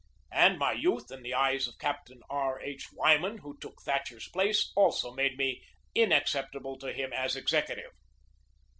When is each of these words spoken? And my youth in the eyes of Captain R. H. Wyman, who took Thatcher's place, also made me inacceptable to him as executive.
And 0.31 0.57
my 0.57 0.71
youth 0.71 1.11
in 1.11 1.21
the 1.21 1.35
eyes 1.35 1.67
of 1.67 1.77
Captain 1.77 2.21
R. 2.27 2.59
H. 2.59 2.87
Wyman, 2.91 3.37
who 3.37 3.59
took 3.59 3.83
Thatcher's 3.83 4.27
place, 4.29 4.71
also 4.75 5.13
made 5.13 5.37
me 5.37 5.63
inacceptable 5.93 6.75
to 6.79 6.91
him 6.91 7.13
as 7.13 7.35
executive. 7.35 7.91